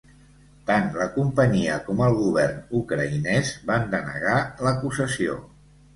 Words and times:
Tant 0.69 0.87
la 1.01 1.05
companyia 1.17 1.75
com 1.89 2.01
el 2.05 2.17
govern 2.21 2.57
ucraïnès 2.79 3.55
van 3.71 3.87
denegar 3.95 4.39
l"acusació. 4.43 5.37